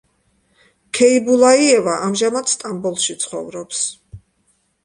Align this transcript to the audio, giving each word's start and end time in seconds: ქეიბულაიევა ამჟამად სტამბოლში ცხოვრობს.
ქეიბულაიევა 0.99 1.93
ამჟამად 2.07 2.51
სტამბოლში 2.55 3.17
ცხოვრობს. 3.25 3.87